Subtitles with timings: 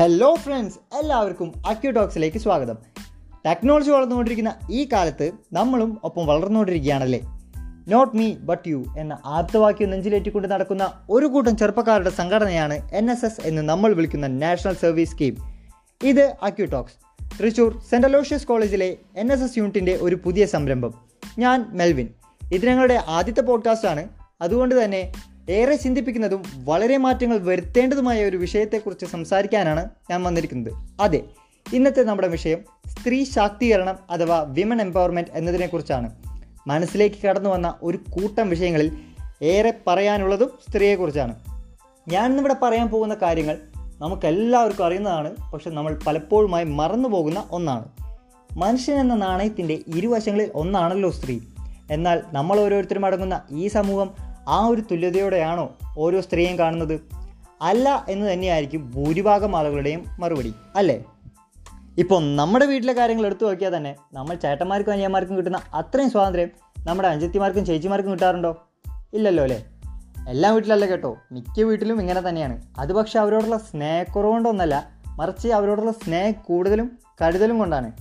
[0.00, 2.76] Hello friends എല്ലാവർക്കും അക്യൂ ടോക്സിലേക്ക് സ്വാഗതം.
[3.46, 7.20] ടെക്നോളജി വളർന്നുകൊണ്ടിരിക്കുന്ന ഈ കാലത്ത് നമ്മളും ഒപ്പം വളർന്നുകൊണ്ടിരിക്കുകയാണല്ലേ?
[7.88, 13.40] നോട്ട് മീ ബട്ട് യു എന്ന ആപ്തവാക്യം നെഞ്ചിലേറ്റിക്കൊണ്ട് നടക്കുന്ന ഒരു കൂട്ടം ചെറുപ്പക്കാരുടെ സംഘടനയാണ് എൻ എസ് എസ്
[13.44, 15.36] എന്ന് നമ്മൾ വിളിക്കുന്ന നാഷണൽ സർവീസ് സ്കീം
[16.04, 16.94] ഇത് AQ talks
[17.42, 20.94] Thrissur saint Aloysius കോളേജിലെ എൻ എസ് എസ് യൂണിറ്റിന്റെ ഒരു പുതിയ സംരംഭം.
[21.38, 22.08] ഞാൻ മെൽവിൻ.
[22.52, 24.08] ഇത് ഞങ്ങളുടെ ആദ്യത്തെ പോഡ്കാസ്റ്റാണ്
[24.40, 25.12] അതുകൊണ്ട് തന്നെ
[25.48, 30.72] ഏറെ ചിന്തിപ്പിക്കുന്നതും വളരെ മാറ്റങ്ങൾ വരുത്തേണ്ടതുമായ ഒരു വിഷയത്തെക്കുറിച്ച് സംസാരിക്കാനാണ് ഞാൻ വന്നിരിക്കുന്നത്.
[31.00, 31.22] അതെ
[31.72, 36.10] ഇന്നത്തെ നമ്മുടെ വിഷയം സ്ത്രീ ശാക്തീകരണം അഥവാ വിമൻ എംപവർമെന്റ് എന്നതിനെക്കുറിച്ചാണ്.
[36.66, 38.96] മനസ്സിലേക്ക് കടന്നു വന്ന ഒരു കൂട്ടം വിഷയങ്ങളിൽ
[39.42, 41.34] ഏറെ പറയാനുള്ളതും സ്ത്രീയെക്കുറിച്ചാണ്.
[42.08, 43.58] ഞാൻ ഇന്നിവിടെ പറയാൻ പോകുന്ന കാര്യങ്ങൾ
[44.00, 47.84] നമുക്കെല്ലാവർക്കും അറിയുന്നതാണ് പക്ഷെ നമ്മൾ പലപ്പോഴുമായി മറന്നു പോകുന്ന ഒന്നാണ്.
[48.58, 51.40] മനുഷ്യൻ എന്ന നാണയത്തിന്റെ ഇരുവശങ്ങളിൽ ഒന്നാണല്ലോ സ്ത്രീ.
[51.90, 57.00] എന്നാൽ നമ്മൾ ഓരോരുത്തരും അടങ്ങുന്ന ഈ സമൂഹം ആ ഒരു തുല്യതയോടെയാണോ ഓരോ സ്ത്രീയും കാണുന്നത്?
[57.62, 61.04] അല്ല എന്ന് തന്നെയായിരിക്കും ഭൂരിഭാഗം ആളുകളുടെയും മറുപടി അല്ലേ?
[61.98, 66.48] ഇപ്പോൾ നമ്മുടെ വീട്ടിലെ കാര്യങ്ങൾ എടുത്തു നോക്കിയാൽ തന്നെ നമ്മൾ ചേട്ടന്മാർക്കും അനിയന്മാർക്കും കിട്ടുന്ന അത്രയും സ്വാതന്ത്ര്യം
[66.86, 68.56] നമ്മുടെ അഞ്ചത്തിമാർക്കും ചേച്ചിമാർക്കും കിട്ടാറുണ്ടോ?
[69.12, 69.64] ഇല്ലല്ലോ അല്ലേ?
[70.28, 71.16] എല്ലാ വീട്ടിലല്ല കേട്ടോ.
[71.32, 72.62] മിക്ക വീട്ടിലും ഇങ്ങനെ തന്നെയാണ്.
[72.78, 77.92] അത് പക്ഷേ അവരോടുള്ള സ്നേഹക്കുറവുകൊണ്ടൊന്നല്ല മറിച്ച് അവരോടുള്ള സ്നേഹം കൂടുതലും കരുതലും കൊണ്ടാണ്.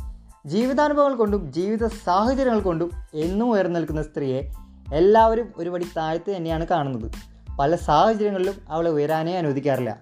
[0.45, 7.11] ജീവിതാനുഭവങ്ങൾ കൊണ്ടും ജീവിത സാഹചര്യങ്ങൾ കൊണ്ടും എന്നും ഉയർന്നു നിൽക്കുന്ന സ്ത്രീയെ എല്ലാവരും ഒരുപടി താഴ്ത്ത് തന്നെയാണ് കാണുന്നത്.
[7.59, 9.99] പല സാഹചര്യങ്ങളിലും അവളെ ഉയരാനേ അനുവദിക്കാറില്ല.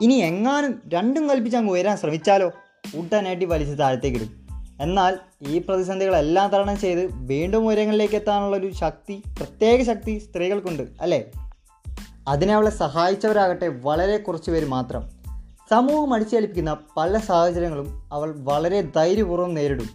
[0.00, 2.50] ഇനി എങ്ങാനും രണ്ടും കൽപ്പിച്ച് അങ്ങ് ഉയരാൻ ശ്രമിച്ചാലോ?
[2.96, 4.46] ഉടനടി വലിച്ച് താഴത്തേക്കിടും
[4.80, 11.24] എന്നാൽ ഈ പ്രതിസന്ധികളെല്ലാം തരണം ചെയ്ത് വീണ്ടും ഉയരങ്ങളിലേക്ക് എത്താനുള്ള ഒരു ശക്തി പ്രത്യേക ശക്തി സ്ത്രീകൾക്കുണ്ട് അല്ലേ?
[12.28, 15.10] അതിനെ അവളെ സഹായിച്ചവരാകട്ടെ വളരെ കുറച്ച് പേര് മാത്രം.
[15.70, 19.88] സമൂഹം അടിച്ചേൽപ്പിക്കുന്ന പല സാഹചര്യങ്ങളും അവൾ വളരെ ധൈര്യപൂർവം നേരിടും.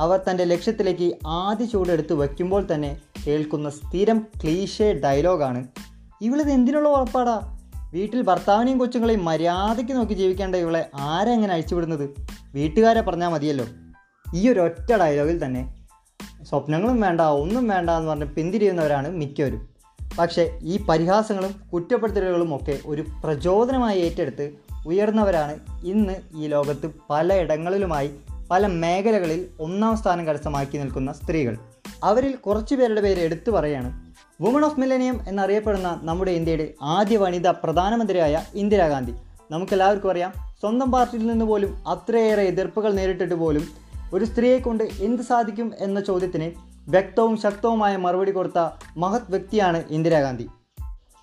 [0.00, 5.66] അവർ തന്റെ ലക്ഷ്യത്തിലേക്ക് ആദ്യ ചൂടെടുത്ത് വയ്ക്കുമ്പോൾ തന്നെ കേൾക്കുന്ന സ്ഥിരം ക്ലീഷേ ഡയലോഗാണ്.
[6.20, 7.56] ഇവളിത് എന്തിനുള്ള ഉറപ്പാടാ?
[7.92, 12.10] വീട്ടിൽ ഭർത്താവിനെയും കൊച്ചുങ്ങളെയും മര്യാദയ്ക്ക് നോക്കി ജീവിക്കേണ്ട ഇവളെ ആരെങ്ങനെ അഴിച്ചുവിടുന്നത്?
[12.54, 13.66] വീട്ടുകാരെ പറഞ്ഞാൽ മതിയല്ലോ.
[14.34, 15.74] ഈ ഒരു ഒറ്റ ഡയലോഗിൽ തന്നെ
[16.42, 19.68] സ്വപ്നങ്ങളും വേണ്ട ഒന്നും വേണ്ട എന്ന് പറഞ്ഞ് പിന്തിരിയുന്നവരാണ് മിക്കവരും.
[20.18, 24.50] പക്ഷേ ഈ പരിഹാസങ്ങളും കുറ്റപ്പെടുത്തലുകളും ഒക്കെ ഒരു പ്രചോദനമായി ഏറ്റെടുത്ത്
[24.86, 28.10] ഉയർന്നവരാണ് ഇന്ന് ഈ ലോകത്ത് പലയിടങ്ങളിലുമായി
[28.50, 31.58] പല മേഖലകളിൽ ഒന്നാം സ്ഥാനം കരസ്ഥമാക്കി നിൽക്കുന്ന സ്ത്രീകൾ.
[32.04, 34.10] അവരിൽ കുറച്ചു പേരുടെ പേര് എടുത്തു പറയാണ്.
[34.42, 39.12] വുമൺ ഓഫ് മില്ലനിയം എന്നറിയപ്പെടുന്ന നമ്മുടെ ഇന്ത്യയുടെ ആദ്യ വനിതാ പ്രധാനമന്ത്രിയായ ഇന്ദിരാഗാന്ധി
[39.50, 43.62] നമുക്കെല്ലാവർക്കും അറിയാം സ്വന്തം പാർട്ടിയിൽ നിന്ന് പോലും അത്രയേറെ എതിർപ്പുകൾ നേരിട്ടിട്ട് പോലും
[44.12, 46.50] ഒരു സ്ത്രീയെ കൊണ്ട് എന്ത് സാധിക്കും എന്ന ചോദ്യത്തിന്
[46.90, 50.48] വ്യക്തവും ശക്തവുമായ മറുപടി കൊടുത്ത മഹത് വ്യക്തിയാണ് ഇന്ദിരാഗാന്ധി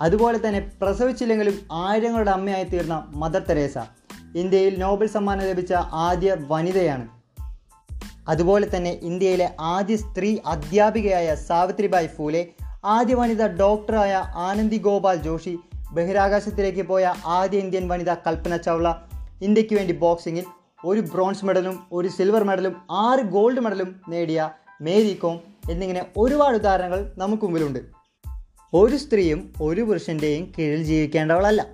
[0.01, 3.77] അതുപോലെ തന്നെ പ്രസവിച്ചില്ലെങ്കിലും ആയിരങ്ങളുടെ അമ്മയായി തീർന്ന മദർ തെരേസ.
[4.35, 7.16] ഇന്ത്യയിൽ നോബൽ സമ്മാനം ലഭിച്ച ആദ്യ വനിതയാണ്.
[8.27, 12.47] അതുപോലെ തന്നെ ഇന്ത്യയിലെ ആദ്യ സ്ത്രീ അധ്യാപികയായ സാവിത്രിബായ് ഫൂലെ
[12.85, 15.59] ആദ്യ വനിത ഡോക്ടറായ ആനന്ദി ഗോപാൽ ജോഷി
[15.91, 18.93] ബഹിരാകാശത്തിലേക്ക് പോയ ആദ്യ ഇന്ത്യൻ വനിത കൽപ്പന ചൗള
[19.41, 20.43] ഇന്ത്യയ്ക്ക് വേണ്ടി ബോക്സിങ്ങിൽ
[20.85, 24.49] ഒരു ബ്രോൺസ് മെഡലും ഒരു സിൽവർ മെഡലും ആറ് ഗോൾഡ് മെഡലും നേടിയ
[24.81, 25.39] മേരി കോം
[25.71, 27.79] എന്നിങ്ങനെ ഒരുപാട് ഉദാഹരണങ്ങൾ നമുക്ക് മുമ്പിലുണ്ട്.
[28.73, 31.67] ഒരു സ്ത്രീയും ഒരു പുരുഷന്റെയും കീഴിൽ ജീവിക്കേണ്ടവളല്ല.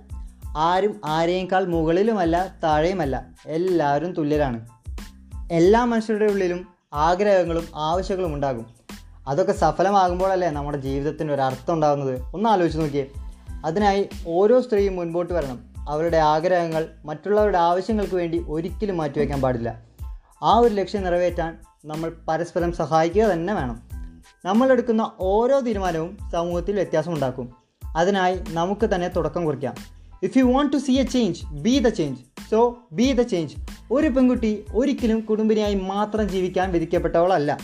[0.56, 3.26] ആരും ആരെയേക്കാൾ മുകളിലുമല്ല താഴെയുമല്ല.
[3.46, 4.73] എല്ലാവരും തുല്യരാണ്.
[5.52, 8.66] എല്ലാ മനുഷ്യരുടെ ഉള്ളിലും ആഗ്രഹങ്ങളും ആവശ്യങ്ങളും ഉണ്ടാകും.
[9.28, 12.20] അതൊക്കെ സഫലമാകുമ്പോഴല്ലേ നമ്മുടെ ജീവിതത്തിന് ഒരു അർത്ഥം ഉണ്ടാകുന്നത്?
[12.34, 13.06] ഒന്ന് ആലോചിച്ച് നോക്കിയേ.
[13.64, 15.74] അതിനായി ഓരോ സ്ത്രീയും മുൻപോട്ട് വരണം.
[15.88, 19.82] അവരുടെ ആഗ്രഹങ്ങൾ മറ്റുള്ളവരുടെ ആവശ്യങ്ങൾക്ക് വേണ്ടി ഒരിക്കലും മാറ്റിവെക്കാൻ പാടില്ല.
[20.42, 23.82] ആ ഒരു ലക്ഷ്യം നിറവേറ്റാൻ നമ്മൾ പരസ്പരം സഹായിക്കുക തന്നെ വേണം.
[24.44, 27.54] നമ്മളെടുക്കുന്ന ഓരോ തീരുമാനവും സമൂഹത്തിൽ വ്യത്യാസമുണ്ടാക്കും
[27.96, 29.74] അതിനായി നമുക്ക് തന്നെ തുടക്കം കുറിക്കാം.
[30.22, 33.54] If you want to see a change be the change so be the change
[33.92, 37.58] ഒരു പെൺകുട്ടി ഒരിക്കലും കുടുംബിനിയായി മാത്രം ജീവിക്കാൻ വിധിക്കപ്പെട്ടവളല്ല.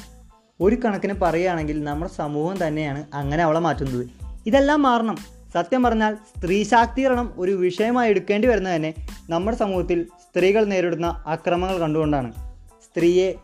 [0.60, 4.10] ഒരു കണക്കിന് പറയുകയാണെങ്കിൽ നമ്മുടെ സമൂഹം തന്നെയാണ് അങ്ങനെ അവളെ മാറ്റുന്നത്.
[4.46, 5.16] ഇതെല്ലാം മാറണം.
[5.54, 8.94] സത്യം പറഞ്ഞാൽ സ്ത്രീ ശാക്തീകരണം ഒരു വിഷയമായി എടുക്കേണ്ടി വരുന്നത് തന്നെ
[9.30, 12.32] നമ്മുടെ സമൂഹത്തിൽ സ്ത്രീകൾ നേരിടുന്ന അക്രമങ്ങൾ കണ്ടുകൊണ്ടാണ്.
[12.84, 13.34] സ്ത്രീയെ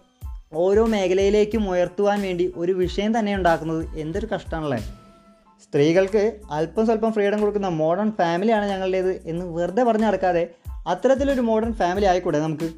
[0.52, 5.05] ഓരോ മേഖലയിലേക്കും ഉയർത്തുവാൻ വേണ്ടി ഒരു വിഷയം തന്നെ ഉണ്ടാക്കുന്നത് എന്തൊരു കഷ്ടമാണല്ലേ?
[5.62, 10.48] സ്ത്രീകൾക്ക് അല്പം സ്വല്പം ഫ്രീഡം കൊടുക്കുന്ന മോഡേൺ ഫാമിലിയാണ് ഞങ്ങളുടേത് എന്ന് വെറുതെ പറഞ്ഞു നടക്കാതെ
[10.88, 12.70] അത്തരത്തിലൊരു മോഡേൺ ഫാമിലി ആയിക്കൂടെ നമുക്ക്?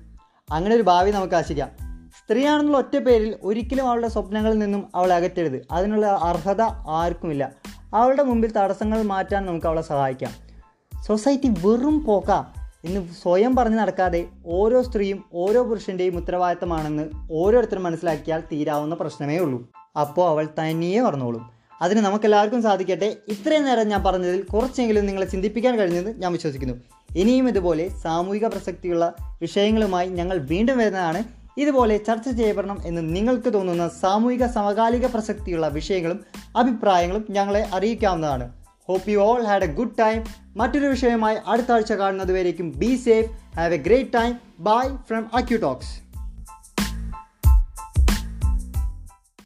[0.53, 1.69] അങ്ങനെ ഒരു ഭാവി നമുക്ക് ആശിക്കാം.
[2.09, 5.67] സ്ത്രീയാണെന്നുള്ള ഒറ്റ പേരിൽ ഒരിക്കലും അവളുടെ സ്വപ്നങ്ങളിൽ നിന്നും അവളെ അകറ്റരുത്.
[5.73, 7.53] അതിനുള്ള അർഹത ആർക്കുമില്ല.
[7.95, 10.31] അവളുടെ മുമ്പിൽ തടസ്സങ്ങൾ മാറ്റാൻ നമുക്ക് അവളെ സഹായിക്കാം.
[11.07, 12.31] സൊസൈറ്റി വെറും പോക്ക
[12.85, 19.69] എന്ന് സ്വയം പറഞ്ഞു നടക്കാതെ ഓരോ സ്ത്രീയും ഓരോ പുരുഷന്റെയും ഉത്തരവാദിത്തമാണെന്ന് ഓരോരുത്തരും മനസ്സിലാക്കിയാൽ തീരാവുന്ന പ്രശ്നമേ ഉള്ളൂ.
[20.01, 23.17] അപ്പോൾ അവൾ തനിയെ പറഞ്ഞോളും അതിന് നമുക്കെല്ലാവർക്കും സാധിക്കട്ടെ.
[23.29, 26.75] ഇത്രയും നേരം ഞാൻ പറഞ്ഞതിൽ കുറച്ചെങ്കിലും നിങ്ങളെ ചിന്തിപ്പിക്കാൻ കഴിഞ്ഞത് ഞാൻ വിശ്വസിക്കുന്നു.
[27.17, 31.25] ഇനിയും ഇതുപോലെ സാമൂഹിക പ്രസക്തിയുള്ള വിഷയങ്ങളുമായി ഞങ്ങൾ വീണ്ടും വരുന്നതാണ്.
[31.59, 36.25] ഇതുപോലെ ചർച്ച ചെയ്യപ്പെടണം എന്ന് നിങ്ങൾക്ക് തോന്നുന്ന സാമൂഹിക സമകാലിക പ്രസക്തിയുള്ള വിഷയങ്ങളും
[36.57, 38.53] അഭിപ്രായങ്ങളും ഞങ്ങളെ അറിയിക്കാവുന്നതാണ്.
[38.89, 40.25] Hope you all had a good time
[40.57, 42.73] മറ്റൊരു വിഷയമായി അടുത്ത ആഴ്ച കാണുന്നത് വരേക്കും.
[42.77, 46.08] Be safe have a great time bye from AQ talks